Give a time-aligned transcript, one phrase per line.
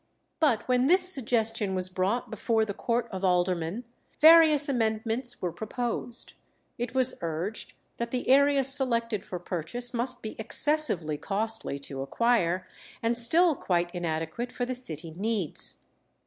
[0.39, 3.83] But when this suggestion was brought before the court of aldermen,
[4.19, 6.33] various amendments were proposed.
[6.79, 12.67] It was urged that the area selected for purchase must be excessively costly to acquire,
[13.03, 15.83] and still quite inadequate for the city needs.